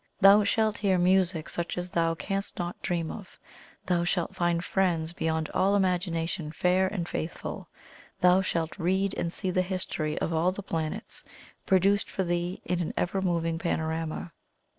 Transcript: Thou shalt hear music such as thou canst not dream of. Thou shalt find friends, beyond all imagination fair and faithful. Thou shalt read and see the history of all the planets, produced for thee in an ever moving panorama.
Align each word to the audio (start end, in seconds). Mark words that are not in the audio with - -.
Thou 0.19 0.43
shalt 0.43 0.79
hear 0.79 0.97
music 0.97 1.47
such 1.47 1.77
as 1.77 1.91
thou 1.91 2.15
canst 2.15 2.57
not 2.57 2.81
dream 2.81 3.11
of. 3.11 3.39
Thou 3.85 4.03
shalt 4.03 4.35
find 4.35 4.65
friends, 4.65 5.13
beyond 5.13 5.51
all 5.53 5.75
imagination 5.75 6.51
fair 6.51 6.87
and 6.87 7.07
faithful. 7.07 7.67
Thou 8.21 8.41
shalt 8.41 8.75
read 8.79 9.13
and 9.15 9.31
see 9.31 9.51
the 9.51 9.61
history 9.61 10.17
of 10.17 10.33
all 10.33 10.51
the 10.51 10.63
planets, 10.63 11.23
produced 11.67 12.09
for 12.09 12.23
thee 12.23 12.63
in 12.65 12.81
an 12.81 12.93
ever 12.97 13.21
moving 13.21 13.59
panorama. 13.59 14.31